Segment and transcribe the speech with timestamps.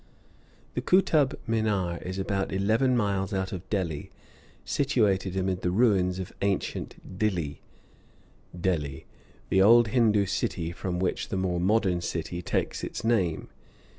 [0.73, 4.09] The Kootub Minar is about eleven miles out of Delhi,
[4.65, 7.59] situated amid the ruins of ancient Dilli
[8.59, 9.05] (Delhi),
[9.49, 13.49] the old Hindoo city from which the more modern city takes its name.